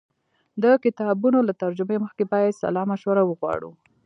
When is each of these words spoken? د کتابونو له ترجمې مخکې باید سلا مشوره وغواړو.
د 0.63 0.65
کتابونو 0.83 1.39
له 1.47 1.53
ترجمې 1.61 1.97
مخکې 2.03 2.23
باید 2.31 2.57
سلا 2.61 2.83
مشوره 2.91 3.23
وغواړو. 3.25 3.71